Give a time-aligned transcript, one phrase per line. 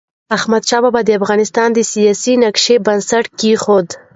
[0.37, 3.87] احمدشاه بابا د افغانستان د سیاسی نقشې بنسټ کيښود.